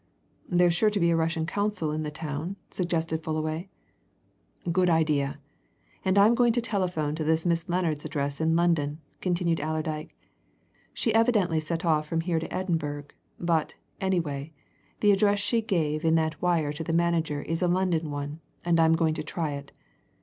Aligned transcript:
"There's 0.49 0.73
sure 0.73 0.89
to 0.89 0.99
be 0.99 1.11
a 1.11 1.15
Russian 1.15 1.45
Consul 1.45 1.91
in 1.91 2.01
the 2.01 2.09
town," 2.09 2.55
suggested 2.71 3.23
Fullaway. 3.23 3.69
"Good 4.71 4.89
idea! 4.89 5.37
And 6.03 6.17
I'm 6.17 6.33
going 6.33 6.53
to 6.53 6.59
telephone 6.61 7.13
to 7.13 7.23
this 7.23 7.45
Miss 7.45 7.69
Lennard's 7.69 8.03
address 8.03 8.41
in 8.41 8.55
London," 8.55 8.99
continued 9.21 9.59
Allerdyke. 9.59 10.15
"She 10.91 11.13
evidently 11.13 11.59
set 11.59 11.85
off 11.85 12.07
from 12.07 12.21
here 12.21 12.39
to 12.39 12.51
Edinburgh; 12.51 13.03
but, 13.39 13.75
anyway, 13.99 14.51
the 15.01 15.11
address 15.11 15.37
she 15.39 15.61
gave 15.61 16.03
in 16.03 16.15
that 16.15 16.41
wire 16.41 16.73
to 16.73 16.83
the 16.83 16.93
manager 16.93 17.43
is 17.43 17.61
a 17.61 17.67
London 17.67 18.09
one, 18.09 18.39
and 18.65 18.79
I'm 18.79 18.93
going 18.93 19.13
to 19.13 19.23
try 19.23 19.51
it. 19.51 19.71